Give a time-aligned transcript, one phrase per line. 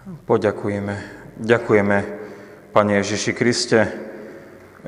[0.00, 0.96] Poďakujeme.
[1.36, 1.96] Ďakujeme,
[2.72, 3.80] Pane Ježiši Kriste,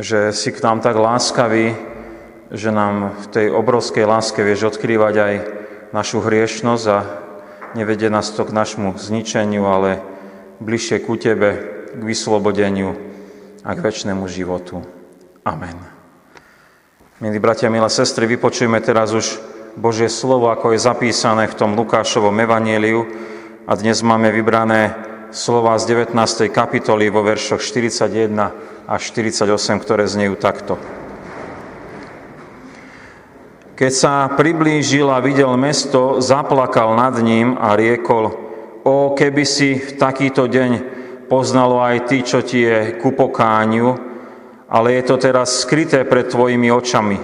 [0.01, 1.77] že si k nám tak láskavý,
[2.49, 5.35] že nám v tej obrovskej láske vieš odkrývať aj
[5.93, 6.99] našu hriešnosť a
[7.77, 10.01] nevedie nás to k našmu zničeniu, ale
[10.65, 11.51] bližšie ku Tebe,
[11.93, 12.97] k vyslobodeniu
[13.69, 14.81] a k väčšnému životu.
[15.45, 15.77] Amen.
[17.21, 19.37] Milí bratia, milé sestry, vypočujeme teraz už
[19.77, 23.32] Božie slovo, ako je zapísané v tom Lukášovom evaníliu
[23.63, 24.91] a dnes máme vybrané
[25.31, 26.51] slova z 19.
[26.51, 30.75] kapitoly vo veršoch 41 až 48, ktoré znejú takto.
[33.79, 38.35] Keď sa priblížil a videl mesto, zaplakal nad ním a riekol,
[38.83, 40.71] o, keby si v takýto deň
[41.31, 43.95] poznalo aj ty, čo ti je ku pokániu,
[44.67, 47.19] ale je to teraz skryté pred tvojimi očami.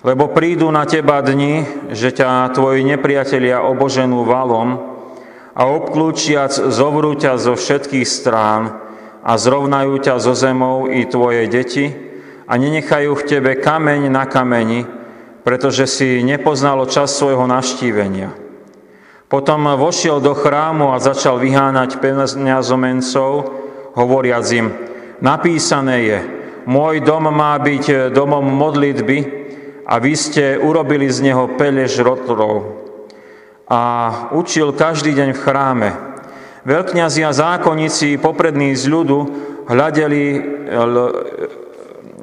[0.00, 4.89] Lebo prídu na teba dni, že ťa tvoji nepriatelia oboženú valom
[5.54, 8.80] a obklúčiac zovrú ťa zo všetkých strán
[9.20, 11.86] a zrovnajú ťa zo zemou i tvoje deti
[12.46, 14.86] a nenechajú v tebe kameň na kameni,
[15.42, 18.32] pretože si nepoznalo čas svojho naštívenia.
[19.30, 23.30] Potom vošiel do chrámu a začal vyháňať peniazomencov,
[23.94, 24.74] hovoriac im,
[25.22, 26.18] napísané je,
[26.66, 29.18] môj dom má byť domom modlitby
[29.86, 32.79] a vy ste urobili z neho pelež rotrov.
[33.70, 33.80] A
[34.34, 35.90] učil každý deň v chráme.
[36.66, 39.18] Veľkňazi a zákonníci poprední z ľudu
[39.70, 40.24] hľadeli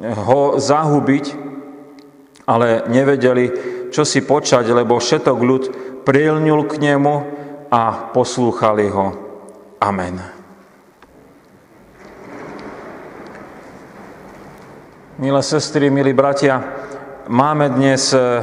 [0.04, 1.24] ho zahubiť,
[2.46, 3.46] ale nevedeli,
[3.88, 5.64] čo si počať, lebo všetok ľud
[6.04, 7.14] prilnul k nemu
[7.72, 9.06] a poslúchali ho.
[9.80, 10.38] Amen.
[15.18, 16.62] Milé sestry, milí bratia,
[17.26, 18.38] máme dnes e,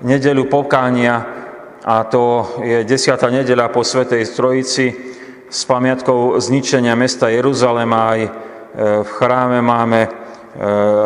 [0.00, 1.37] nedeľu pokánia
[1.84, 4.86] a to je desiatá nedeľa po Svetej Trojici
[5.46, 7.98] s pamiatkou zničenia mesta Jeruzalema.
[8.14, 8.30] Aj e,
[9.04, 10.10] v chráme máme e,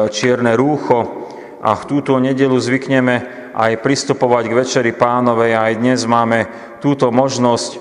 [0.08, 1.22] čierne rúcho,
[1.62, 3.14] a v túto nedelu zvykneme
[3.54, 5.54] aj pristupovať k Večeri pánovej.
[5.54, 6.50] Aj dnes máme
[6.82, 7.78] túto možnosť, e,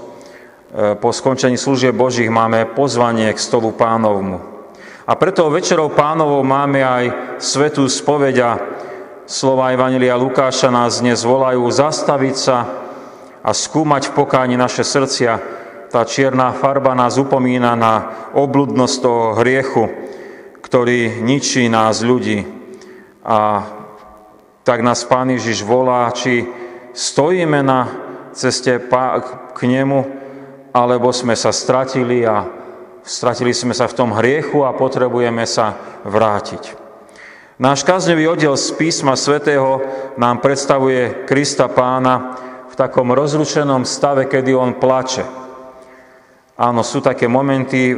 [1.02, 4.38] po skončení služieb Božích máme pozvanie k stolu pánovmu.
[5.10, 7.06] A preto Večerou pánovou máme aj
[7.42, 8.52] svetú spoveď a
[9.26, 12.58] slova Evangelia Lukáša nás dnes volajú zastaviť sa
[13.42, 15.34] a skúmať v pokáni naše srdcia.
[15.92, 17.94] Tá čierna farba nás upomína na
[18.38, 19.92] obludnosť toho hriechu,
[20.62, 22.48] ktorý ničí nás ľudí.
[23.26, 23.68] A
[24.64, 26.48] tak nás Pán Ježiš volá, či
[26.94, 27.80] stojíme na
[28.32, 28.80] ceste
[29.52, 30.00] k nemu,
[30.72, 32.48] alebo sme sa stratili a
[33.04, 35.76] stratili sme sa v tom hriechu a potrebujeme sa
[36.08, 36.80] vrátiť.
[37.62, 39.86] Náš kazňový oddiel z písma svätého
[40.18, 42.34] nám predstavuje Krista pána
[42.82, 45.22] takom rozrušenom stave, kedy on plače.
[46.58, 47.96] Áno, sú také momenty, e,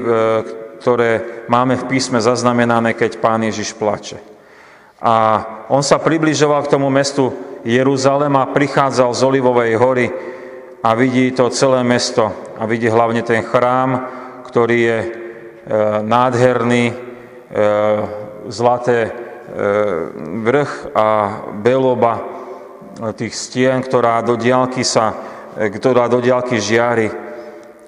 [0.84, 4.20] ktoré máme v písme zaznamenané, keď pán Ježiš plače.
[5.00, 5.16] A
[5.72, 7.32] on sa približoval k tomu mestu
[7.64, 10.08] Jeruzalem a prichádzal z Olivovej hory
[10.84, 12.28] a vidí to celé mesto
[12.60, 14.04] a vidí hlavne ten chrám,
[14.52, 15.08] ktorý je e,
[16.04, 16.96] nádherný, e,
[18.52, 19.16] zlaté
[20.44, 21.08] vrch a
[21.62, 22.43] beloba
[23.18, 25.18] tých stien, ktorá do diálky sa,
[25.58, 27.10] e, ktorá do diálky žiari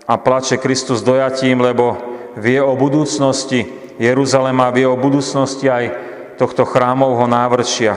[0.05, 1.97] a plače Kristus dojatím, lebo
[2.37, 3.65] vie o budúcnosti
[4.01, 5.85] Jeruzalema, vie o budúcnosti aj
[6.35, 7.95] tohto chrámovho návrčia.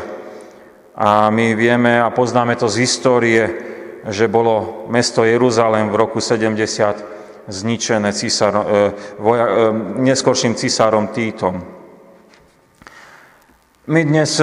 [0.99, 3.43] A my vieme a poznáme to z histórie,
[4.09, 8.63] že bolo mesto Jeruzalém v roku 70 zničené císar, e,
[9.17, 9.53] voja, e,
[10.05, 11.81] neskôrším císarom Týtom.
[13.89, 14.37] My dnes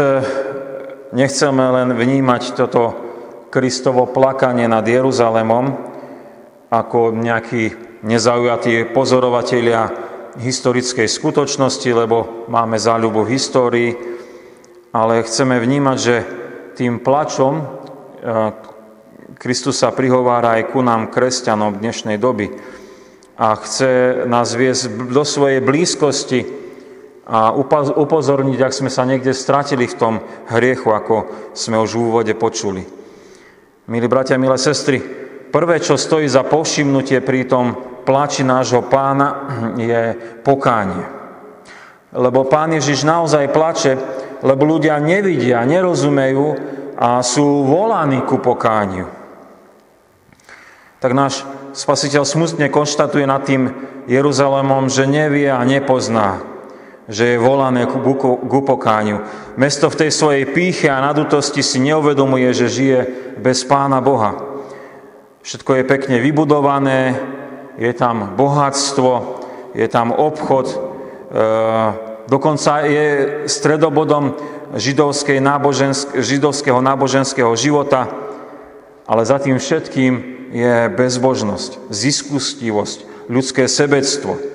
[1.16, 2.84] nechceme len vnímať toto
[3.48, 5.96] Kristovo plakanie nad Jeruzalémom
[6.68, 7.72] ako nejakí
[8.04, 9.88] nezaujatí pozorovatelia
[10.36, 13.92] historickej skutočnosti, lebo máme záľubu v histórii,
[14.92, 16.16] ale chceme vnímať, že
[16.76, 17.64] tým plačom e,
[19.40, 22.52] Kristus sa prihovára aj ku nám, kresťanom dnešnej doby
[23.40, 26.65] a chce nás viesť do svojej blízkosti
[27.26, 27.50] a
[27.98, 30.14] upozorniť, ak sme sa niekde stratili v tom
[30.54, 32.86] hriechu, ako sme už v úvode počuli.
[33.90, 35.02] Milí bratia, milé sestry,
[35.50, 37.74] prvé, čo stojí za povšimnutie pri tom
[38.06, 40.14] pláči nášho pána je
[40.46, 41.02] pokánie.
[42.14, 43.94] Lebo pán Ježiš naozaj plače,
[44.46, 46.48] lebo ľudia nevidia, nerozumejú
[46.96, 49.10] a sú volaní ku pokániu.
[51.02, 51.44] Tak náš
[51.74, 53.74] spasiteľ smutne konštatuje nad tým
[54.06, 56.55] Jeruzalémom, že nevie a nepozná,
[57.06, 59.22] že je volané ku, ku, ku pokániu.
[59.58, 63.00] Mesto v tej svojej píche a nadutosti si neuvedomuje, že žije
[63.38, 64.34] bez Pána Boha.
[65.46, 67.22] Všetko je pekne vybudované,
[67.78, 69.42] je tam bohatstvo,
[69.78, 70.78] je tam obchod, e,
[72.26, 73.08] dokonca je
[73.46, 74.34] stredobodom
[76.18, 78.10] židovského náboženského života,
[79.06, 80.14] ale za tým všetkým
[80.50, 84.55] je bezbožnosť, ziskustivosť, ľudské sebectvo.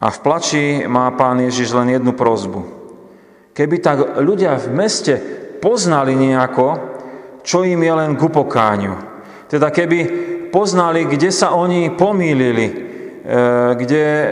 [0.00, 2.64] A v plači má pán Ježiš len jednu prozbu.
[3.52, 5.14] Keby tak ľudia v meste
[5.60, 6.80] poznali nejako,
[7.44, 8.96] čo im je len k upokáňu.
[9.44, 9.98] Teda keby
[10.48, 12.74] poznali, kde sa oni pomýlili, e,
[13.76, 14.28] kde, e,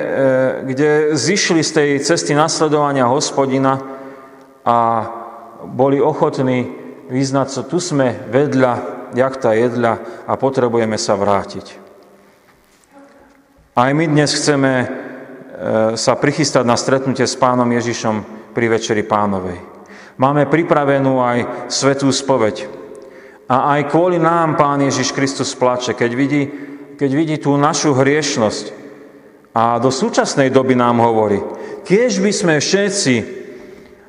[0.73, 3.77] kde zišli z tej cesty nasledovania hospodina
[4.65, 4.79] a
[5.69, 6.65] boli ochotní
[7.13, 8.73] vyznať, co tu sme vedľa,
[9.13, 11.67] jak tá jedľa a potrebujeme sa vrátiť.
[13.77, 14.73] Aj my dnes chceme
[15.99, 18.23] sa prichystať na stretnutie s pánom Ježišom
[18.55, 19.59] pri Večeri pánovej.
[20.19, 22.67] Máme pripravenú aj svetú spoveď.
[23.49, 26.43] A aj kvôli nám Pán Ježiš Kristus plače, keď vidí,
[27.01, 28.77] keď vidí tú našu hriešnosť.
[29.57, 31.41] A do súčasnej doby nám hovorí,
[31.83, 33.15] kiež by sme všetci,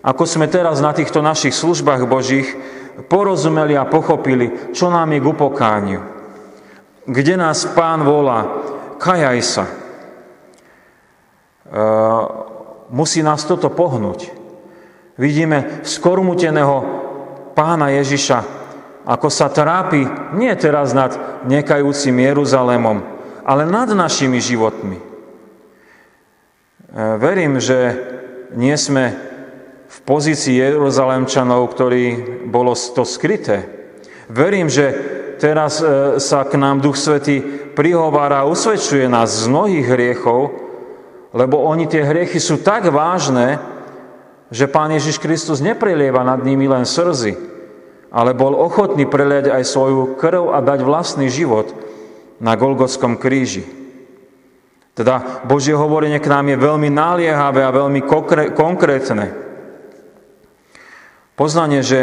[0.03, 2.51] ako sme teraz na týchto našich službách Božích,
[3.07, 6.01] porozumeli a pochopili, čo nám je k upokániu.
[7.07, 8.43] Kde nás Pán volá,
[8.99, 9.65] kajaj sa.
[11.69, 11.81] E,
[12.89, 14.33] musí nás toto pohnúť.
[15.21, 16.77] Vidíme skormuteného
[17.53, 18.39] pána Ježiša,
[19.05, 21.13] ako sa trápi nie teraz nad
[21.45, 22.97] nekajúcim Jeruzalémom,
[23.45, 24.97] ale nad našimi životmi.
[24.97, 25.03] E,
[27.21, 27.77] verím, že
[28.57, 29.13] nie sme
[29.89, 32.05] v pozícii Jeruzalemčanov, ktorí
[32.49, 33.65] bolo to skryté.
[34.29, 34.93] Verím, že
[35.41, 37.41] teraz e, sa k nám Duch Svetý
[37.73, 40.68] prihovára a usvedčuje nás z mnohých hriechov,
[41.33, 43.61] lebo oni tie hriechy sú tak vážne,
[44.49, 47.37] že Pán Ježiš Kristus neprelieva nad nimi len slzy,
[48.09, 51.69] ale bol ochotný preliať aj svoju krv a dať vlastný život
[52.41, 53.61] na Golgotskom kríži.
[54.97, 58.01] Teda Božie hovorenie k nám je veľmi naliehavé a veľmi
[58.57, 59.25] konkrétne.
[61.37, 61.99] Poznanie, že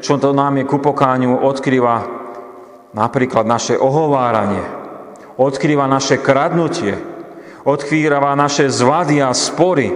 [0.00, 2.08] čo to nám je ku pokáňu, odkrýva
[2.96, 4.64] napríklad naše ohováranie,
[5.38, 7.09] odkrýva naše kradnutie,
[7.64, 9.92] odkrýva naše zvady a spory,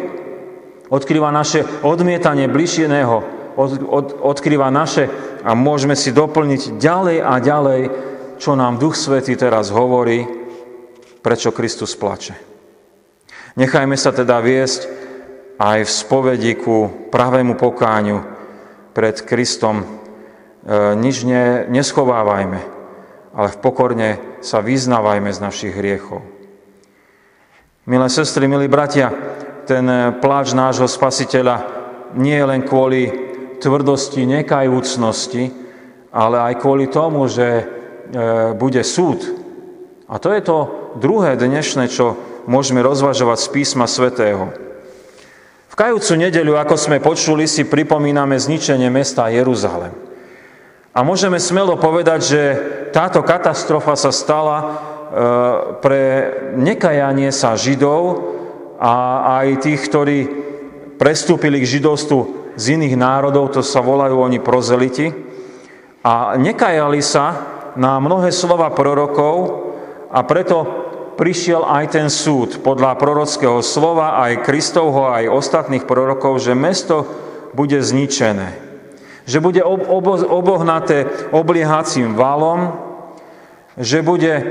[0.93, 3.17] odkrýva naše odmietanie bližšieného,
[3.55, 5.09] od, od, odkrýva naše
[5.47, 7.83] a môžeme si doplniť ďalej a ďalej,
[8.43, 10.27] čo nám Duch Svetý teraz hovorí,
[11.23, 12.35] prečo Kristus plače.
[13.55, 14.91] Nechajme sa teda viesť
[15.63, 18.19] aj v spovedi ku pravému pokáňu
[18.91, 19.83] pred Kristom.
[19.83, 19.87] E,
[20.99, 22.61] nič ne, neschovávajme,
[23.31, 24.11] ale v pokorne
[24.43, 26.34] sa vyznávajme z našich hriechov.
[27.85, 29.13] Milé sestry, milí bratia,
[29.69, 29.85] ten
[30.17, 31.69] pláč nášho spasiteľa
[32.17, 33.13] nie je len kvôli
[33.61, 35.53] tvrdosti, nekajúcnosti,
[36.09, 37.65] ale aj kvôli tomu, že eh,
[38.57, 39.21] bude súd.
[40.09, 40.57] A to je to
[40.97, 42.17] druhé dnešné, čo
[42.49, 44.49] môžeme rozvažovať z písma svätého.
[45.69, 49.93] V kajúcu nedeľu, ako sme počuli, si pripomíname zničenie mesta Jeruzalem.
[50.97, 52.43] A môžeme smelo povedať, že
[52.97, 54.57] táto katastrofa sa stala
[55.79, 56.03] pre
[56.59, 58.35] nekajanie sa Židov,
[58.85, 58.95] a
[59.41, 60.19] aj tých, ktorí
[60.99, 65.11] prestúpili k židovstvu z iných národov, to sa volajú oni prozeliti,
[66.05, 67.25] a nekajali sa
[67.81, 69.65] na mnohé slova prorokov
[70.13, 70.63] a preto
[71.17, 77.09] prišiel aj ten súd podľa prorockého slova, aj Kristovho, aj ostatných prorokov, že mesto
[77.57, 78.61] bude zničené.
[79.25, 79.63] Že bude
[80.29, 82.84] obohnaté obliehacím valom,
[83.79, 84.45] že bude e,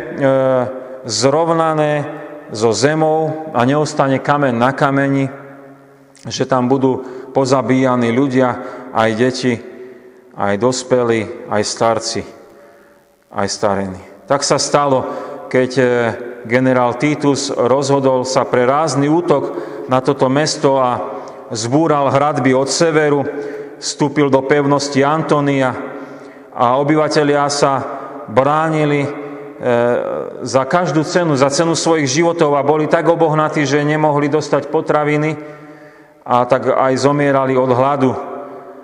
[1.07, 2.05] zrovnané
[2.51, 5.31] so zemou a neostane kamen na kameni,
[6.27, 8.49] že tam budú pozabíjani ľudia,
[8.93, 9.53] aj deti,
[10.37, 12.21] aj dospelí, aj starci,
[13.33, 14.01] aj starení.
[14.29, 15.03] Tak sa stalo,
[15.49, 15.85] keď e,
[16.45, 19.43] generál Titus rozhodol sa pre rázny útok
[19.87, 20.99] na toto mesto a
[21.51, 23.23] zbúral hradby od severu,
[23.79, 25.75] vstúpil do pevnosti Antonia
[26.53, 29.23] a obyvatelia sa bránili
[29.63, 29.75] E,
[30.43, 35.39] za každú cenu, za cenu svojich životov a boli tak obohnatí, že nemohli dostať potraviny
[36.27, 38.11] a tak aj zomierali od hladu.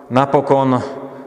[0.08, 0.80] Napokon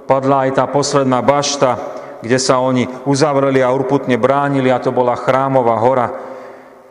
[0.08, 1.76] padla aj tá posledná bašta,
[2.24, 6.08] kde sa oni uzavreli a urputne bránili a to bola chrámová hora.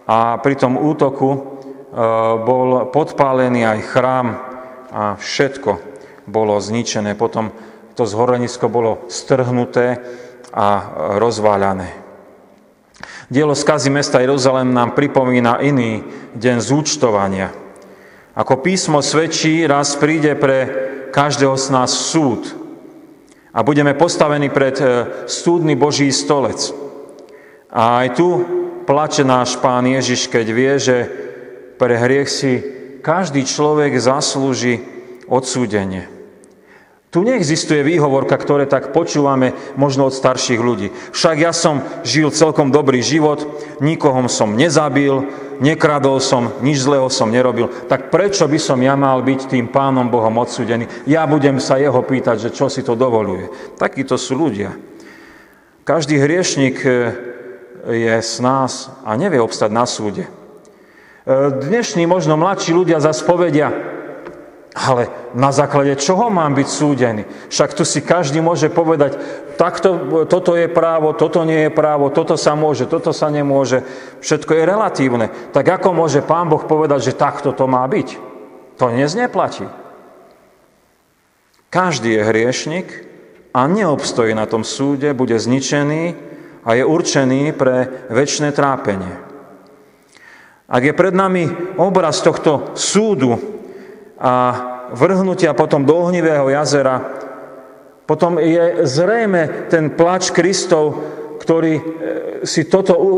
[0.06, 1.40] A pri tom útoku e,
[2.46, 4.28] bol podpálený aj chrám
[4.94, 5.82] a všetko
[6.30, 7.18] bolo zničené.
[7.18, 7.50] Potom
[7.98, 9.98] to zhorenisko bolo strhnuté
[10.52, 10.68] a
[11.18, 11.90] rozváľané.
[13.32, 16.04] Dielo skazy mesta Jeruzalém nám pripomína iný
[16.36, 17.50] deň zúčtovania.
[18.36, 20.58] Ako písmo svedčí, raz príde pre
[21.16, 22.48] každého z nás súd
[23.52, 24.86] a budeme postavení pred e,
[25.28, 26.72] súdny Boží stolec.
[27.72, 28.28] A aj tu
[28.88, 30.98] plače náš Pán Ježiš, keď vie, že
[31.76, 32.52] pre hriech si
[33.04, 34.84] každý človek zaslúži
[35.28, 36.21] odsúdenie.
[37.12, 40.96] Tu neexistuje výhovorka, ktoré tak počúvame možno od starších ľudí.
[41.12, 43.44] Však ja som žil celkom dobrý život,
[43.84, 45.28] nikoho som nezabil,
[45.60, 47.68] nekradol som, nič zlého som nerobil.
[47.92, 50.88] Tak prečo by som ja mal byť tým pánom Bohom odsudený?
[51.04, 53.52] Ja budem sa jeho pýtať, že čo si to dovoluje.
[53.76, 54.72] Takíto sú ľudia.
[55.84, 56.90] Každý hriešnik e,
[57.92, 60.26] je s nás a nevie obstať na súde.
[60.26, 60.32] E,
[61.60, 64.00] dnešní možno mladší ľudia zase povedia,
[64.72, 67.24] ale na základe čoho mám byť súdený?
[67.52, 69.20] Však tu si každý môže povedať,
[69.60, 73.84] takto, toto je právo, toto nie je právo, toto sa môže, toto sa nemôže.
[74.24, 75.28] Všetko je relatívne.
[75.52, 78.16] Tak ako môže Pán Boh povedať, že takto to má byť?
[78.80, 79.68] To dnes neplatí.
[81.68, 82.88] Každý je hriešnik
[83.52, 86.16] a neobstojí na tom súde, bude zničený
[86.64, 89.20] a je určený pre väčšie trápenie.
[90.72, 93.61] Ak je pred nami obraz tohto súdu,
[94.22, 94.34] a
[94.94, 97.02] vrhnutia potom do ohnivého jazera,
[98.06, 101.00] potom je zrejme ten plač Kristov,
[101.42, 101.84] ktorý e,
[102.46, 103.10] si toto, e,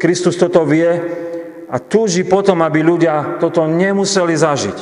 [0.00, 0.88] Kristus toto vie
[1.68, 4.78] a túži potom, aby ľudia toto nemuseli zažiť.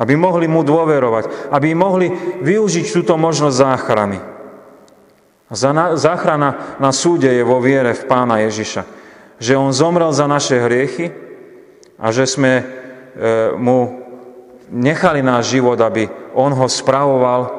[0.00, 2.10] Aby mohli mu dôverovať, aby mohli
[2.42, 4.18] využiť túto možnosť záchrany.
[6.00, 8.82] Záchrana na súde je vo viere v Pána Ježiša.
[9.36, 11.12] Že On zomrel za naše hriechy
[12.00, 12.64] a že sme e,
[13.60, 14.01] mu
[14.72, 17.52] nechali náš život, aby On ho spravoval,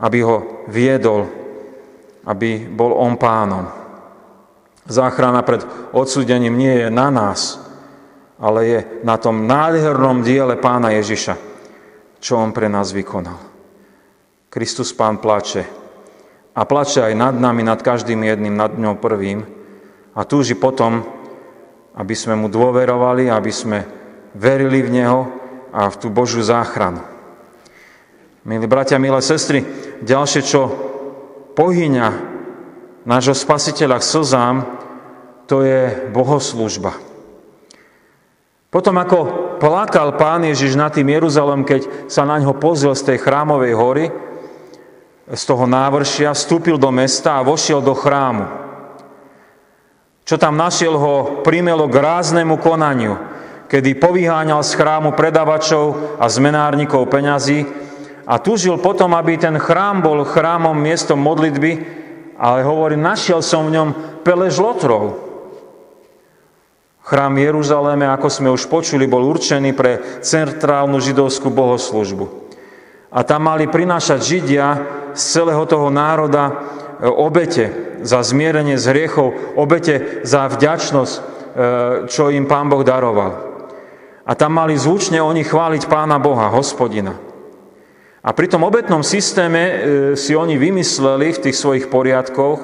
[0.00, 1.28] aby ho viedol,
[2.24, 3.68] aby bol On pánom.
[4.88, 7.60] Záchrana pred odsúdením nie je na nás,
[8.40, 11.36] ale je na tom nádhernom diele pána Ježiša,
[12.20, 13.36] čo On pre nás vykonal.
[14.48, 15.64] Kristus Pán plače
[16.54, 19.42] a plače aj nad nami, nad každým jedným, nad ňou prvým
[20.14, 21.02] a túži potom,
[21.98, 23.78] aby sme mu dôverovali, aby sme
[24.34, 25.43] verili v Neho,
[25.74, 27.02] a v tú Božiu záchranu.
[28.46, 29.66] Milí bratia, milé sestry,
[30.06, 30.70] ďalšie, čo
[31.58, 32.08] pohyňa
[33.02, 34.56] nášho spasiteľa k slzám,
[35.50, 36.94] to je bohoslužba.
[38.70, 39.18] Potom ako
[39.58, 44.06] plakal pán Ježiš nad tým Jeruzalem, keď sa na ňo pozrel z tej chrámovej hory,
[45.24, 48.44] z toho návršia, vstúpil do mesta a vošiel do chrámu.
[50.24, 53.33] Čo tam našiel ho, primelo k ráznemu konaniu
[53.68, 57.64] kedy povyháňal z chrámu predavačov a zmenárnikov peňazí
[58.24, 61.72] a tužil potom, aby ten chrám bol chrámom miestom modlitby,
[62.40, 63.88] ale hovorí, našiel som v ňom
[64.24, 65.20] pelež lotrov.
[67.04, 72.48] Chrám Jeruzaléme, ako sme už počuli, bol určený pre centrálnu židovskú bohoslužbu.
[73.12, 74.68] A tam mali prinášať Židia
[75.12, 76.52] z celého toho národa e,
[77.06, 81.20] obete za zmierenie z hriechov, obete za vďačnosť, e,
[82.08, 83.53] čo im Pán Boh daroval.
[84.24, 87.12] A tam mali zvučne oni chváliť Pána Boha, hospodina.
[88.24, 89.74] A pri tom obetnom systéme e,
[90.16, 92.60] si oni vymysleli v tých svojich poriadkoch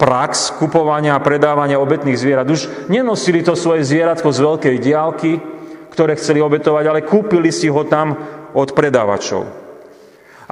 [0.00, 2.48] prax kupovania a predávania obetných zvierat.
[2.48, 5.32] Už nenosili to svoje zvieratko z veľkej diálky,
[5.92, 8.16] ktoré chceli obetovať, ale kúpili si ho tam
[8.56, 9.61] od predávačov.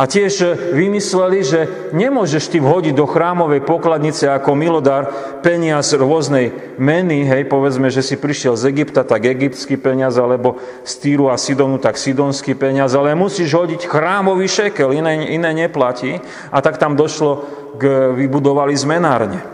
[0.01, 1.61] A tiež e, vymysleli, že
[1.93, 5.13] nemôžeš ty vhodiť do chrámovej pokladnice ako milodár
[5.45, 10.57] peniaz rôznej meny, hej, povedzme, že si prišiel z Egypta, tak egyptský peniaz, alebo
[10.89, 16.17] z Týru a Sidonu, tak sidonský peniaz, ale musíš hodiť chrámový šekel, iné, iné neplatí.
[16.49, 17.45] A tak tam došlo
[17.77, 19.45] k, vybudovali zmenárne.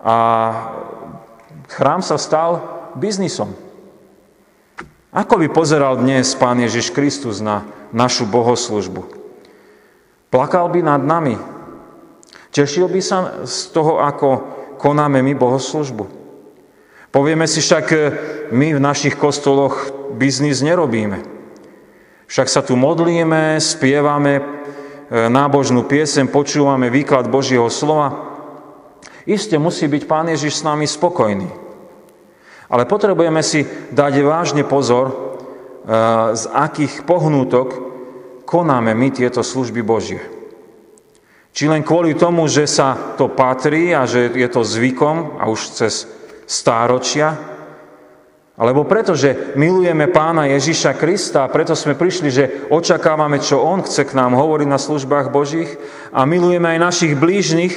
[0.00, 0.16] A
[1.68, 2.64] chrám sa stal
[2.96, 3.52] biznisom.
[5.10, 9.10] Ako by pozeral dnes Pán Ježiš Kristus na našu bohoslužbu.
[10.30, 11.34] Plakal by nad nami.
[12.54, 14.28] Tešil by sa z toho, ako
[14.78, 16.06] konáme my bohoslužbu.
[17.10, 17.98] Povieme si však, e,
[18.54, 21.26] my v našich kostoloch biznis nerobíme.
[22.30, 24.42] Však sa tu modlíme, spievame e,
[25.26, 28.14] nábožnú piesem, počúvame výklad Božieho slova.
[29.26, 31.59] Isté musí byť Pán Ježiš s nami spokojný.
[32.70, 35.30] Ale potrebujeme si dať vážne pozor,
[36.30, 37.68] z akých pohnútok
[38.46, 40.22] konáme my tieto služby Božie.
[41.50, 45.82] Či len kvôli tomu, že sa to patrí a že je to zvykom a už
[45.82, 46.06] cez
[46.46, 47.34] stáročia,
[48.60, 53.80] alebo preto, že milujeme pána Ježiša Krista a preto sme prišli, že očakávame, čo on
[53.80, 55.80] chce k nám hovoriť na službách Božích
[56.12, 57.72] a milujeme aj našich blížnych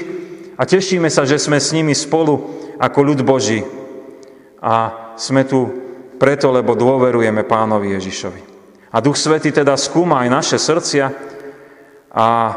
[0.59, 2.35] a tešíme sa, že sme s nimi spolu
[2.83, 3.63] ako ľud Boží.
[4.63, 4.73] A
[5.19, 5.67] sme tu
[6.15, 8.41] preto, lebo dôverujeme pánovi Ježišovi.
[8.93, 11.11] A Duch Svety teda skúma aj naše srdcia
[12.13, 12.53] a e,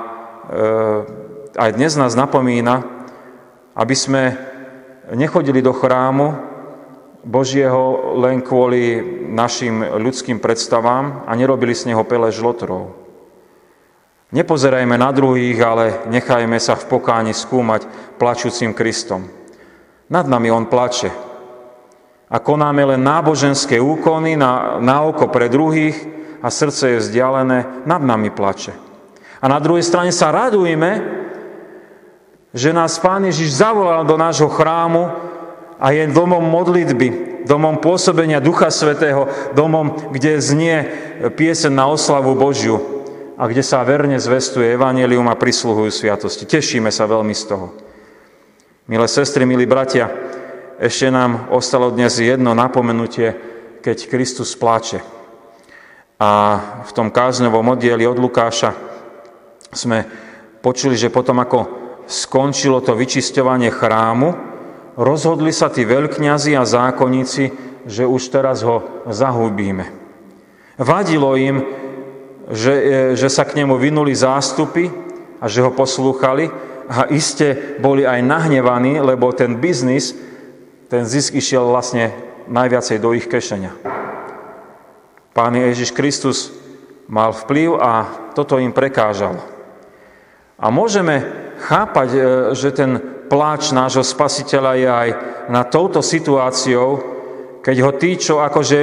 [1.56, 2.84] aj dnes nás napomína,
[3.74, 4.36] aby sme
[5.16, 6.36] nechodili do chrámu
[7.26, 12.94] Božieho len kvôli našim ľudským predstavám a nerobili z neho pele žlotrov.
[14.30, 17.86] Nepozerajme na druhých, ale nechajme sa v pokáni skúmať
[18.20, 19.26] plačúcim Kristom.
[20.06, 21.25] Nad nami On plače.
[22.26, 25.94] A konáme len náboženské úkony na, na oko pre druhých
[26.42, 28.74] a srdce je vzdialené, nad nami plače.
[29.38, 31.22] A na druhej strane sa radujeme,
[32.56, 35.12] že nás Pán Ježiš zavolal do nášho chrámu
[35.76, 40.76] a je domom modlitby, domom pôsobenia Ducha Svetého, domom, kde znie
[41.36, 42.80] piesen na oslavu Božiu
[43.36, 46.48] a kde sa verne zvestuje Evangelium a prisluhujú sviatosti.
[46.48, 47.76] Tešíme sa veľmi z toho.
[48.88, 50.08] Milé sestry, milí bratia,
[50.76, 53.32] ešte nám ostalo dnes jedno napomenutie,
[53.80, 55.00] keď Kristus pláče.
[56.20, 56.30] A
[56.84, 58.76] v tom kázňovom oddieli od Lukáša
[59.72, 60.04] sme
[60.60, 61.60] počuli, že potom ako
[62.04, 64.28] skončilo to vyčisťovanie chrámu,
[64.96, 67.44] rozhodli sa tí veľkňazi a zákonníci,
[67.84, 69.84] že už teraz ho zahubíme.
[70.76, 71.64] Vadilo im,
[72.52, 74.92] že, e, že sa k nemu vynuli zástupy
[75.40, 76.48] a že ho poslúchali
[76.86, 80.14] a iste boli aj nahnevaní, lebo ten biznis,
[80.86, 82.14] ten zisk išiel vlastne
[82.46, 83.74] najviacej do ich kešenia.
[85.34, 86.54] Pán Ježiš Kristus
[87.10, 87.92] mal vplyv a
[88.32, 89.38] toto im prekážalo.
[90.56, 91.20] A môžeme
[91.60, 92.20] chápať, e,
[92.56, 92.96] že ten
[93.28, 95.08] pláč nášho spasiteľa je aj
[95.52, 96.88] na touto situáciou,
[97.60, 98.80] keď ho tí, čo akože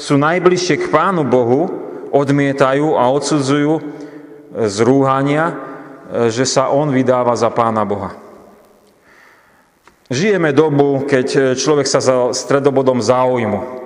[0.00, 1.68] sú najbližšie k Pánu Bohu,
[2.10, 3.74] odmietajú a odsudzujú
[4.56, 5.54] z rúhania, e,
[6.32, 8.29] že sa on vydáva za Pána Boha.
[10.10, 13.78] Žijeme dobu, keď človek sa za stredobodom záujmu.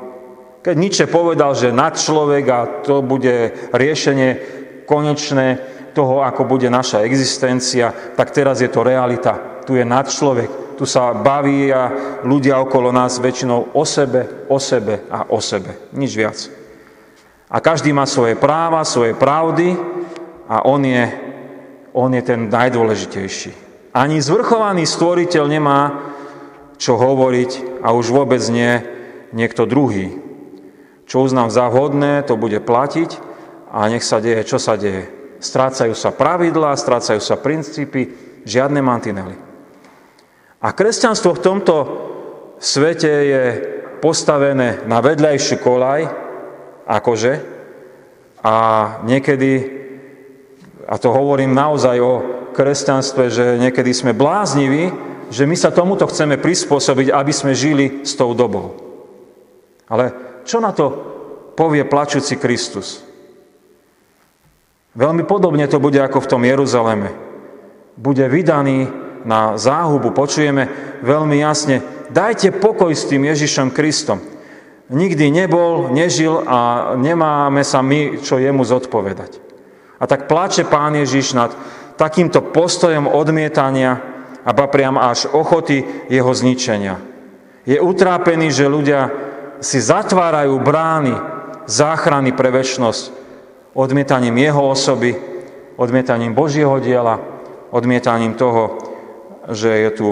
[0.64, 4.30] Keď Nietzsche povedal, že nad človek a to bude riešenie
[4.88, 5.60] konečné
[5.92, 9.60] toho, ako bude naša existencia, tak teraz je to realita.
[9.68, 11.92] Tu je nad človek, tu sa baví a
[12.24, 15.92] ľudia okolo nás väčšinou o sebe, o sebe a o sebe.
[15.92, 16.38] Nič viac.
[17.52, 19.76] A každý má svoje práva, svoje pravdy
[20.48, 21.04] a on je,
[21.92, 23.63] on je ten najdôležitejší.
[23.94, 26.10] Ani zvrchovaný stvoriteľ nemá
[26.82, 28.82] čo hovoriť a už vôbec nie
[29.30, 30.18] niekto druhý.
[31.06, 33.22] Čo uznám za vhodné, to bude platiť
[33.70, 35.06] a nech sa deje, čo sa deje.
[35.38, 38.10] Strácajú sa pravidlá, strácajú sa princípy,
[38.42, 39.38] žiadne mantinely.
[40.58, 41.74] A kresťanstvo v tomto
[42.58, 43.44] svete je
[44.02, 46.02] postavené na vedľajšiu kolaj,
[46.88, 47.32] akože,
[48.44, 48.56] a
[49.06, 49.52] niekedy,
[50.84, 54.94] a to hovorím naozaj o kresťanstve, že niekedy sme blázniví,
[55.34, 58.78] že my sa tomuto chceme prispôsobiť, aby sme žili s tou dobou.
[59.90, 60.14] Ale
[60.46, 60.94] čo na to
[61.58, 63.02] povie plačúci Kristus?
[64.94, 67.10] Veľmi podobne to bude ako v tom Jeruzaleme.
[67.98, 68.86] Bude vydaný
[69.26, 70.14] na záhubu.
[70.14, 70.70] Počujeme
[71.02, 71.82] veľmi jasne,
[72.14, 74.22] dajte pokoj s tým Ježišom Kristom.
[74.92, 79.40] Nikdy nebol, nežil a nemáme sa my, čo jemu zodpovedať.
[79.96, 81.50] A tak plače Pán Ježiš nad
[81.94, 84.00] takýmto postojom odmietania
[84.44, 87.00] a priam až ochoty jeho zničenia.
[87.64, 89.08] Je utrápený, že ľudia
[89.64, 91.16] si zatvárajú brány
[91.64, 93.02] záchrany pre väčšnosť
[93.72, 95.16] odmietaním jeho osoby,
[95.80, 97.18] odmietaním Božieho diela,
[97.72, 98.78] odmietaním toho,
[99.48, 100.08] že je tu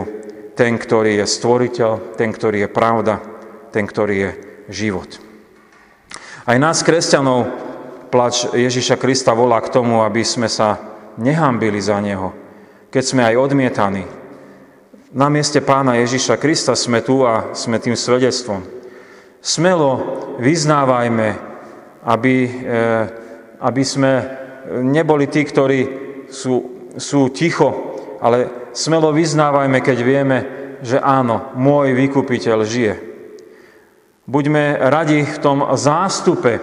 [0.56, 3.20] ten, ktorý je stvoriteľ, ten, ktorý je pravda,
[3.72, 4.30] ten, ktorý je
[4.68, 5.08] život.
[6.44, 7.48] Aj nás, kresťanov,
[8.12, 12.32] plač Ježiša Krista volá k tomu, aby sme sa nehambili za Neho,
[12.88, 14.04] keď sme aj odmietaní.
[15.12, 18.64] Na mieste pána Ježiša Krista sme tu a sme tým svedectvom.
[19.44, 19.90] Smelo
[20.40, 21.28] vyznávajme,
[22.08, 23.04] aby, eh,
[23.60, 24.12] aby sme
[24.80, 25.80] neboli tí, ktorí
[26.30, 30.38] sú, sú ticho, ale smelo vyznávajme, keď vieme,
[30.82, 32.94] že áno, môj vykupiteľ žije.
[34.22, 36.58] Buďme radi v tom zástupe,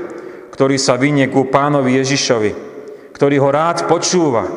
[0.56, 2.52] ktorý sa vynie ku pánovi Ježišovi,
[3.20, 4.48] ktorý ho rád počúva,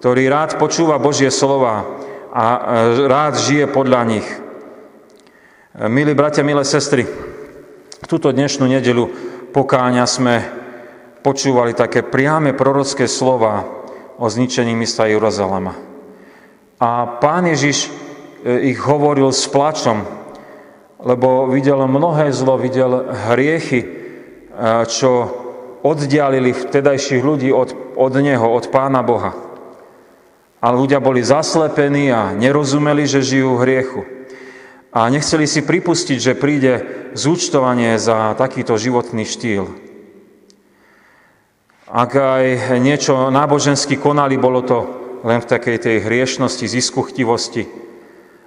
[0.00, 1.84] ktorý rád počúva Božie slova
[2.32, 2.62] a eh,
[3.04, 4.28] rád žije podľa nich.
[5.74, 7.02] Milí bratia, milé sestry,
[8.04, 9.08] Túto dnešnú nedelu
[9.48, 10.44] pokáňa sme
[11.24, 13.64] počúvali také priame prorocké slova
[14.20, 15.72] o zničení mesta Jeruzalema.
[16.76, 20.04] A pán Ježiš e, ich hovoril s plačom,
[21.00, 23.88] lebo videl mnohé zlo, videl hriechy, e,
[24.84, 25.10] čo
[25.84, 29.36] oddialili vtedajších ľudí od, od Neho, od Pána Boha.
[30.64, 34.02] A ľudia boli zaslepení a nerozumeli, že žijú v hriechu
[34.94, 36.72] a nechceli si pripustiť, že príde
[37.18, 39.66] zúčtovanie za takýto životný štýl.
[41.90, 44.78] Ak aj niečo nábožensky konali, bolo to
[45.26, 47.82] len v takej tej hriešnosti, ziskuchtivosti.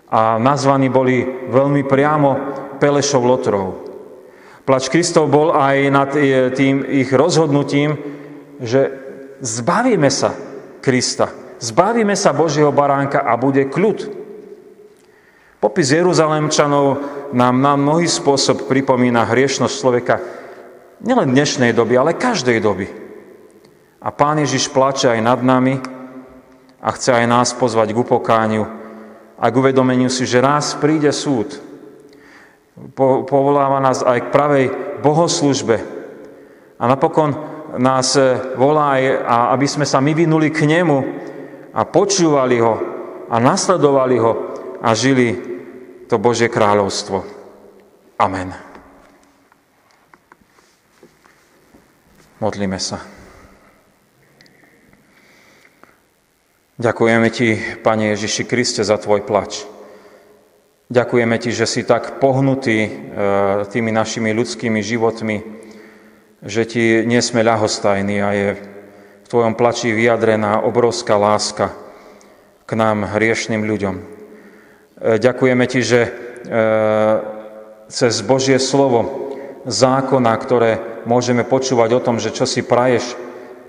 [0.08, 2.40] a nazvaní boli veľmi priamo
[2.80, 3.87] Pelešov Lotrov.
[4.68, 6.12] Plač Kristov bol aj nad
[6.52, 7.96] tým ich rozhodnutím,
[8.60, 8.92] že
[9.40, 10.36] zbavíme sa
[10.84, 11.32] Krista,
[11.64, 14.12] zbavíme sa Božieho baránka a bude kľud.
[15.64, 17.00] Popis Jeruzalemčanov
[17.32, 20.16] nám na mnohý spôsob pripomína hriešnosť človeka
[21.00, 22.92] nielen dnešnej doby, ale každej doby.
[24.04, 25.80] A Pán Ježiš plače aj nad nami
[26.84, 28.68] a chce aj nás pozvať k upokániu
[29.40, 31.67] a k uvedomeniu si, že raz príde súd.
[32.78, 34.66] Po, povoláva nás aj k pravej
[35.02, 35.78] bohoslužbe.
[36.78, 37.34] A napokon
[37.82, 38.14] nás
[38.54, 39.04] volá aj,
[39.58, 40.98] aby sme sa my vynuli k nemu
[41.74, 42.76] a počúvali ho
[43.28, 44.34] a nasledovali ho
[44.78, 45.28] a žili
[46.06, 47.26] to Božie kráľovstvo.
[48.22, 48.54] Amen.
[52.38, 53.02] Modlíme sa.
[56.78, 59.66] Ďakujeme Ti, Pane Ježiši Kriste, za Tvoj plač.
[60.88, 62.90] Ďakujeme Ti, že si tak pohnutý e,
[63.68, 65.44] tými našimi ľudskými životmi,
[66.40, 68.50] že Ti nie sme ľahostajní a je
[69.24, 71.76] v Tvojom plači vyjadrená obrovská láska
[72.64, 73.96] k nám, hriešným ľuďom.
[74.00, 74.04] E,
[75.20, 76.10] ďakujeme Ti, že e,
[77.92, 79.28] cez Božie slovo
[79.68, 83.20] zákona, ktoré môžeme počúvať o tom, že čo si praješ,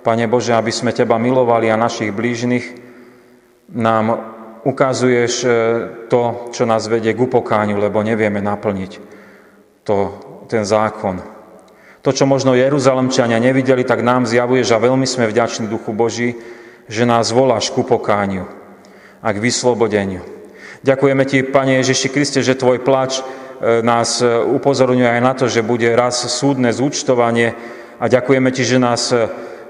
[0.07, 2.78] Pane Bože, aby sme Teba milovali a našich blížnych,
[3.74, 4.38] nám
[4.68, 5.48] ukazuješ e,
[6.12, 8.92] to, čo nás vedie k upokániu, lebo nevieme naplniť
[9.88, 9.96] to,
[10.44, 11.24] ten zákon.
[12.04, 16.37] To, čo možno Jeruzalemčania nevideli, tak nám zjavuješ a veľmi sme vďační Duchu Boží,
[16.85, 18.44] že nás voláš k upokániu
[19.24, 20.20] a k vyslobodeniu.
[20.85, 23.22] Ďakujeme Ti, Pane Ježiši Kriste, že Tvoj plač e,
[23.81, 27.57] nás e, upozorňuje aj na to, že bude raz súdne zúčtovanie
[27.96, 29.11] a ďakujeme Ti, že nás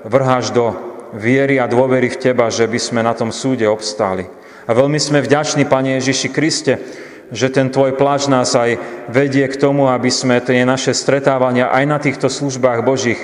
[0.05, 0.75] vrháš do
[1.17, 4.38] viery a dôvery v Teba, že by sme na tom súde obstáli.
[4.69, 6.77] A veľmi sme vďační, Pane Ježiši Kriste,
[7.33, 8.77] že ten Tvoj pláč nás aj
[9.09, 13.21] vedie k tomu, aby sme tie naše stretávania aj na týchto službách Božích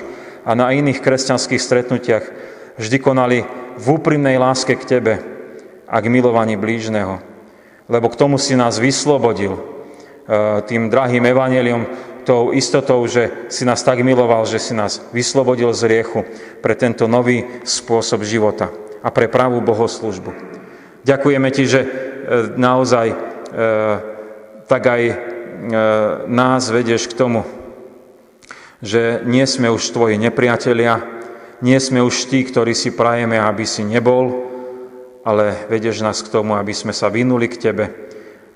[0.48, 2.24] a na iných kresťanských stretnutiach
[2.80, 3.38] vždy konali
[3.76, 5.14] v úprimnej láske k Tebe
[5.84, 7.20] a k milovaní blížneho.
[7.92, 11.82] Lebo k tomu si nás vyslobodil eh, tým drahým evaneliom,
[12.24, 16.24] tou istotou, že si nás tak miloval, že si nás vyslobodil z riechu
[16.64, 18.72] pre tento nový spôsob života
[19.04, 20.53] a pre pravú bohoslužbu.
[21.04, 21.88] Ďakujeme Ti, že e,
[22.56, 23.16] naozaj e,
[24.64, 25.14] tak aj e,
[26.32, 27.44] nás vedieš k tomu,
[28.80, 31.04] že nie sme už Tvoji nepriatelia,
[31.60, 34.48] nie sme už tí, ktorí si prajeme, aby si nebol,
[35.28, 37.84] ale vedieš nás k tomu, aby sme sa vynuli k Tebe,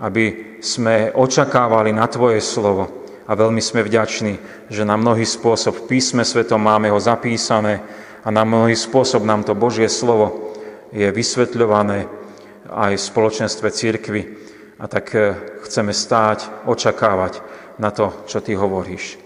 [0.01, 4.41] aby sme očakávali na Tvoje slovo, a veľmi sme vďační,
[4.73, 7.85] že na mnohý spôsob v písme svetom máme ho zapísané
[8.25, 10.57] a na mnohý spôsob nám to Božie slovo
[10.97, 12.18] je vysvetľované
[12.71, 14.23] aj v spoločenstve církvy.
[14.79, 15.35] A tak eh,
[15.67, 17.41] chceme stáť, očakávať
[17.81, 19.19] na to, čo ty hovoríš.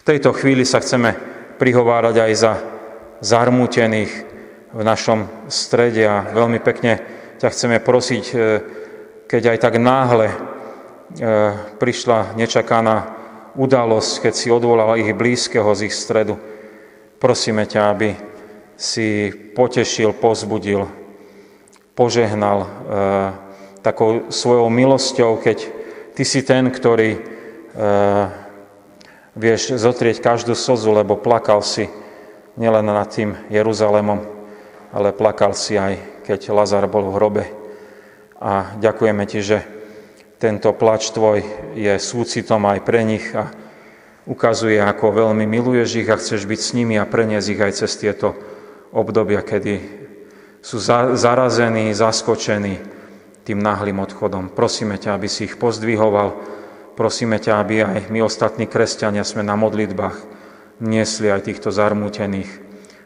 [0.00, 1.12] V tejto chvíli sa chceme
[1.58, 2.52] prihovárať aj za
[3.20, 4.12] zarmútených
[4.76, 7.00] v našom strede a veľmi pekne
[7.40, 8.40] ťa chceme prosiť, eh,
[9.26, 10.56] keď aj tak náhle
[11.06, 13.14] E, prišla nečakaná
[13.54, 16.34] udalosť, keď si odvolala ich blízkeho z ich stredu.
[17.22, 18.10] Prosíme ťa, aby
[18.74, 20.84] si potešil, pozbudil,
[21.96, 22.68] požehnal e,
[23.80, 25.58] takou svojou milosťou, keď
[26.12, 27.20] ty si ten, ktorý e,
[29.32, 31.88] vieš zotrieť každú slzu, lebo plakal si
[32.60, 34.20] nielen nad tým Jeruzalémom,
[34.92, 37.44] ale plakal si aj, keď Lazar bol v hrobe.
[38.36, 39.64] A ďakujeme ti, že
[40.36, 41.40] tento plač tvoj
[41.72, 43.48] je súcitom aj pre nich a
[44.28, 47.92] ukazuje, ako veľmi miluješ ich a chceš byť s nimi a preniesť ich aj cez
[47.96, 48.36] tieto
[48.92, 50.05] obdobia, kedy
[50.66, 50.82] sú
[51.14, 52.82] zarazení, zaskočení
[53.46, 54.50] tým náhlým odchodom.
[54.50, 56.34] Prosíme ťa, aby si ich pozdvihoval,
[56.98, 60.18] prosíme ťa, aby aj my ostatní kresťania sme na modlitbách
[60.82, 62.50] niesli aj týchto zarmútených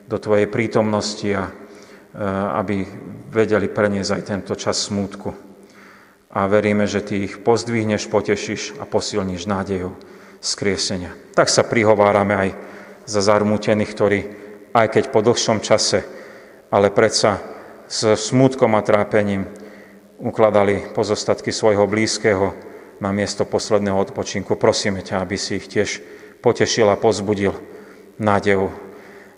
[0.09, 1.53] do Tvojej prítomnosti a e,
[2.65, 2.89] aby
[3.29, 5.29] vedeli preniesť aj tento čas smútku
[6.33, 9.93] a veríme, že Ty ich pozdvihneš, potešíš a posilníš nádejou
[10.41, 11.13] skriesenia.
[11.37, 12.51] Tak sa prihovárame aj
[13.05, 14.21] za zarmútených, ktorí,
[14.73, 16.20] aj keď po dlhšom čase,
[16.71, 17.43] ale predsa
[17.91, 19.51] s smútkom a trápením
[20.23, 22.55] ukladali pozostatky svojho blízkeho
[23.03, 24.55] na miesto posledného odpočinku.
[24.55, 26.01] Prosíme ťa, aby si ich tiež
[26.39, 27.59] potešil a pozbudil
[28.23, 28.71] nádejou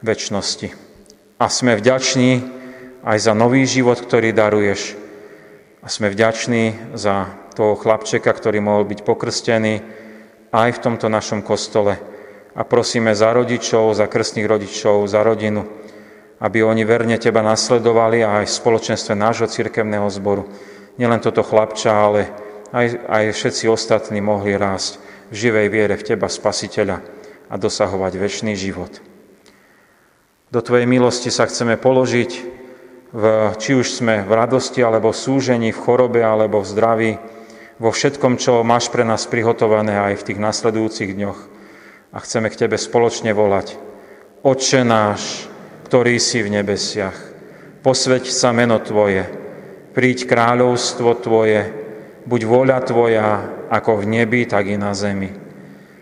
[0.04, 0.74] väčšnosti.
[1.40, 2.44] A sme vďační
[3.02, 5.02] aj za nový život, ktorý daruješ,
[5.82, 7.26] a sme vďační za
[7.58, 9.82] toho chlapčeka, ktorý mohol byť pokrstený
[10.54, 11.98] aj v tomto našom kostole.
[12.54, 15.66] A prosíme za rodičov, za krstných rodičov, za rodinu,
[16.42, 20.50] aby oni verne Teba nasledovali aj v spoločenstve nášho cirkevného zboru
[20.96, 22.20] nielen toto chlapča, ale
[22.72, 25.00] aj, aj všetci ostatní mohli rásť
[25.32, 27.00] v živej viere v Teba, Spasiteľa
[27.48, 29.00] a dosahovať väčší život.
[30.52, 32.60] Do Tvojej milosti sa chceme položiť,
[33.12, 33.24] v,
[33.60, 37.12] či už sme v radosti, alebo v súžení, v chorobe, alebo v zdraví,
[37.76, 41.40] vo všetkom, čo máš pre nás prihotované aj v tých nasledujúcich dňoch.
[42.12, 43.80] A chceme k Tebe spoločne volať.
[44.44, 45.51] Otče náš,
[45.92, 47.12] ktorý si v nebesiach,
[47.84, 49.28] posveď sa meno Tvoje,
[49.92, 51.68] príď kráľovstvo Tvoje,
[52.24, 53.28] buď vôľa Tvoja,
[53.68, 55.28] ako v nebi, tak i na zemi.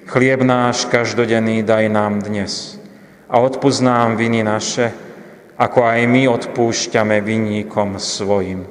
[0.07, 2.79] Chlieb náš každodenný daj nám dnes
[3.27, 4.95] a odpúsť nám viny naše,
[5.59, 8.71] ako aj my odpúšťame vinníkom svojim.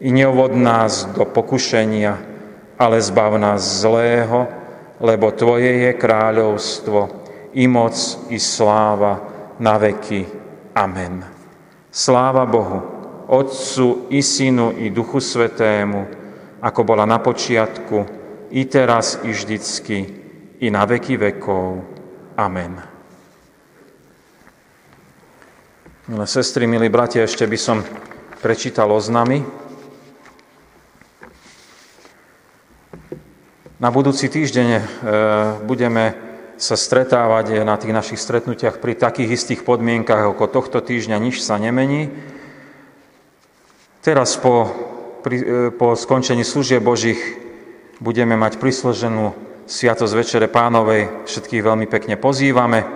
[0.00, 2.16] I neuvod nás do pokušenia,
[2.80, 4.48] ale zbav nás zlého,
[5.04, 7.92] lebo Tvoje je kráľovstvo, i moc,
[8.32, 9.20] i sláva
[9.60, 10.45] na veky.
[10.76, 11.24] Amen.
[11.88, 12.82] Sláva Bohu,
[13.32, 16.04] Otcu i Synu i Duchu Svetému,
[16.60, 18.04] ako bola na počiatku,
[18.52, 19.96] i teraz, i vždycky,
[20.60, 21.80] i na veky vekov.
[22.36, 22.76] Amen.
[26.12, 27.80] Milé sestry, milí bratia, ešte by som
[28.44, 29.40] prečítal oznamy.
[33.80, 34.80] Na budúci týždeň e,
[35.64, 36.25] budeme
[36.56, 41.60] sa stretávať na tých našich stretnutiach pri takých istých podmienkach ako tohto týždňa, nič sa
[41.60, 42.08] nemení.
[44.00, 44.72] Teraz po
[45.26, 47.18] pri, e, po skončení služieb Božích
[47.98, 49.34] budeme mať prisloženú
[49.66, 51.26] Sviatosť Večere Pánovej.
[51.26, 52.86] Všetkých veľmi pekne pozývame.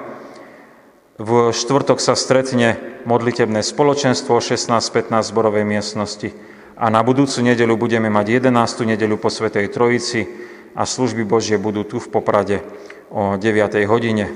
[1.18, 6.31] V štvrtok sa stretne modlitebné spoločenstvo o 16.15 zborovej miestnosti
[6.79, 8.94] a na budúcu nedeľu budeme mať 11.
[8.94, 10.31] nedeľu po Svetej Trojici
[10.79, 12.62] a služby Božie budú tu v Poprade
[13.11, 13.85] o 9.
[13.90, 14.31] hodine.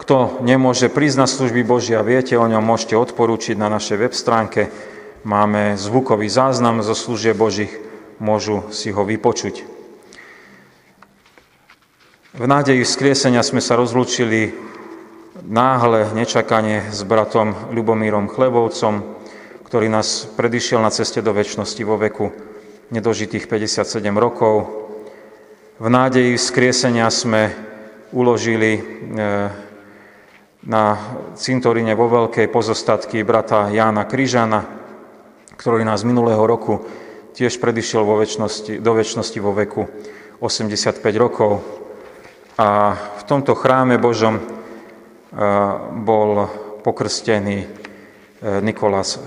[0.00, 4.72] Kto nemôže na služby Božia, viete, o ňom môžete odporúčiť na našej web stránke
[5.22, 7.70] Máme zvukový záznam zo služieb Božích,
[8.18, 9.62] môžu si ho vypočuť.
[12.34, 14.50] V nádeji vzkriesenia sme sa rozlúčili
[15.46, 19.22] náhle, nečakane s bratom Ľubomírom Chlebovcom,
[19.62, 22.34] ktorý nás predišiel na ceste do väčšnosti vo veku
[22.90, 24.81] nedožitých 57 rokov.
[25.82, 27.50] V nádeji vzkriesenia sme
[28.14, 28.80] uložili e,
[30.62, 30.84] na
[31.34, 34.62] cintoríne vo Veľkej pozostatky brata Jána Kryžana,
[35.58, 36.86] ktorý nás minulého roku
[37.34, 39.90] tiež predišiel vo väčšnosti, do väčšnosti vo veku
[40.38, 41.66] 85 rokov.
[42.62, 44.38] A v tomto chráme Božom
[45.98, 46.46] bol
[46.86, 47.66] pokrstený e,
[48.62, 49.18] Nikolás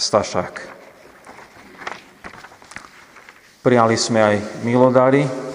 [0.00, 0.56] Stašák.
[3.60, 5.47] Prijali sme aj milodári.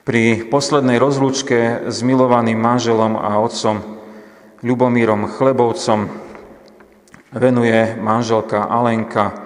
[0.00, 3.84] Pri poslednej rozlúčke s milovaným manželom a otcom
[4.64, 6.08] Ľubomírom Chlebovcom
[7.36, 9.36] venuje manželka Alenka,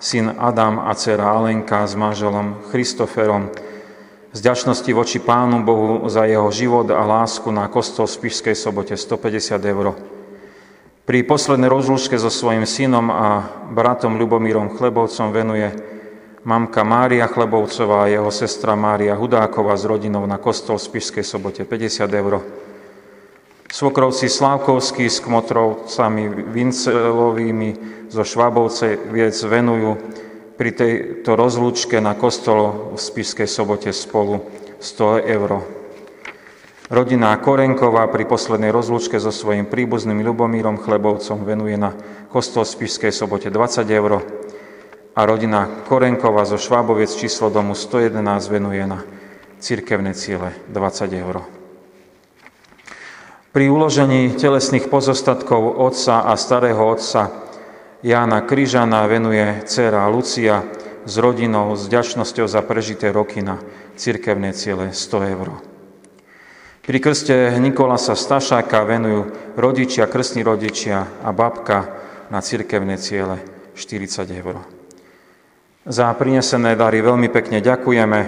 [0.00, 3.52] syn Adam a dcera Alenka s manželom Christoferom.
[4.32, 4.40] Z
[4.96, 9.92] voči Pánu Bohu za jeho život a lásku na kostol v Spišskej sobote 150 eur.
[11.04, 13.44] Pri poslednej rozlúčke so svojím synom a
[13.76, 15.97] bratom Ľubomírom Chlebovcom venuje
[16.44, 21.62] mamka Mária Chlebovcová a jeho sestra Mária Hudáková s rodinou na kostol v Spišskej sobote
[21.66, 22.34] 50 eur.
[23.68, 27.70] Svokrovci Slávkovskí s kmotrovcami Vincelovými
[28.08, 30.00] zo Švábovce viec venujú
[30.56, 34.40] pri tejto rozlúčke na kostolo v Spišskej sobote spolu
[34.80, 35.50] 100 eur.
[36.88, 41.92] Rodina Korenková pri poslednej rozlúčke so svojím príbuzným Ľubomírom Chlebovcom venuje na
[42.32, 44.24] kostol v Spišskej sobote 20 eur
[45.18, 48.22] a rodina Korenková zo Šváboviec číslo domu 111
[48.54, 49.02] venuje na
[49.58, 51.42] cirkevné ciele 20 eur.
[53.50, 57.34] Pri uložení telesných pozostatkov otca a starého otca
[58.06, 60.62] Jána Kryžana venuje dcera Lucia
[61.02, 63.58] s rodinou s ďačnosťou za prežité roky na
[63.98, 65.58] cirkevné ciele 100 eur.
[66.86, 71.90] Pri krste Nikolasa Stašáka venujú rodičia, krstní rodičia a babka
[72.30, 73.42] na cirkevné ciele
[73.74, 74.77] 40 eur.
[75.88, 78.20] Za prinesené dary veľmi pekne ďakujeme.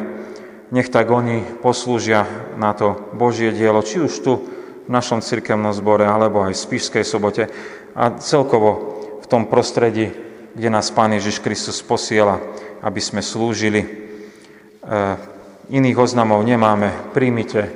[0.73, 2.25] Nech tak oni poslúžia
[2.57, 7.05] na to Božie dielo, či už tu v našom cirkevnom zbore alebo aj v Spišskej
[7.05, 7.53] sobote
[7.93, 10.09] a celkovo v tom prostredí,
[10.57, 12.41] kde nás Pán Ježiš Kristus posiela,
[12.81, 13.85] aby sme slúžili.
[13.85, 13.89] E,
[15.69, 17.13] iných oznamov nemáme.
[17.13, 17.69] Príjmite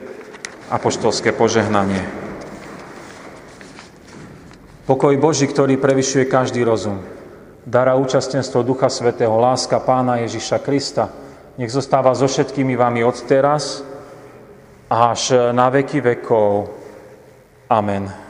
[0.72, 2.00] apoštolské požehnanie.
[4.88, 7.04] Pokoj Boží, ktorý prevyšuje každý rozum,
[7.66, 11.08] dara účastenstvo Ducha Svetého, láska Pána Ježiša Krista,
[11.58, 13.84] nech zostáva so všetkými vami od teraz
[14.88, 16.68] až na veky vekov.
[17.68, 18.23] Amen.